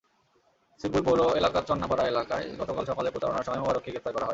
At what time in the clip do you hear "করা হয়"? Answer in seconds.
4.13-4.29